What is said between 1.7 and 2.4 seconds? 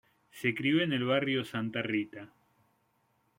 Rita.